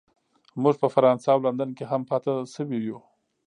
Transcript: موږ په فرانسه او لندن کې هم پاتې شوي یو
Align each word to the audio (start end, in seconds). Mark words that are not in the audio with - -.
موږ 0.61 0.75
په 0.81 0.87
فرانسه 0.95 1.27
او 1.33 1.39
لندن 1.45 1.69
کې 1.77 1.85
هم 1.91 2.01
پاتې 2.09 2.31
شوي 2.53 2.79
یو 2.87 2.99